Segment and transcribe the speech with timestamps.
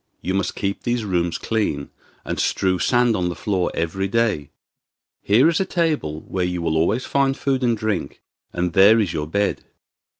[0.23, 1.91] You must keep these rooms clean,
[2.25, 4.49] and strew sand on the floor every day.
[5.21, 9.13] Here is a table where you will always find food and drink, and there is
[9.13, 9.63] your bed.